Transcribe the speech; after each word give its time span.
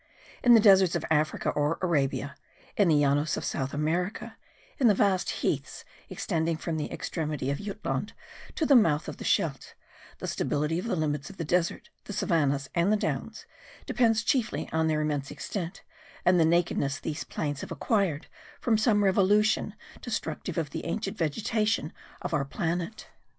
In 0.43 0.55
the 0.55 0.59
deserts 0.59 0.95
of 0.95 1.05
Africa 1.11 1.51
or 1.51 1.77
Arabia, 1.79 2.35
in 2.75 2.87
the 2.87 2.95
Llanos 2.95 3.37
of 3.37 3.45
South 3.45 3.71
America, 3.71 4.35
in 4.79 4.87
the 4.87 4.95
vast 4.95 5.29
heaths 5.43 5.85
extending 6.09 6.57
from 6.57 6.77
the 6.77 6.91
extremity 6.91 7.51
of 7.51 7.59
Jutland 7.59 8.13
to 8.55 8.65
the 8.65 8.75
mouth 8.75 9.07
of 9.07 9.17
the 9.17 9.23
Scheldt, 9.23 9.75
the 10.17 10.25
stability 10.25 10.79
of 10.79 10.85
the 10.85 10.95
limits 10.95 11.29
of 11.29 11.37
the 11.37 11.45
desert, 11.45 11.91
the 12.05 12.13
savannahs, 12.13 12.67
and 12.73 12.91
the 12.91 12.97
downs, 12.97 13.45
depends 13.85 14.23
chiefly 14.23 14.67
on 14.71 14.87
their 14.87 15.01
immense 15.01 15.29
extent 15.29 15.83
and 16.25 16.39
the 16.39 16.45
nakedness 16.45 16.99
these 16.99 17.23
plains 17.23 17.61
have 17.61 17.71
acquired 17.71 18.25
from 18.59 18.79
some 18.79 19.03
revolution 19.03 19.75
destructive 20.01 20.57
of 20.57 20.71
the 20.71 20.83
ancient 20.85 21.15
vegetation 21.15 21.93
of 22.23 22.33
our 22.33 22.43
planet. 22.43 23.07